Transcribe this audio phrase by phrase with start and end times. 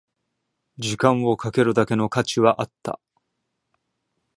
[0.79, 2.99] 時間をかけるだけの価値はあった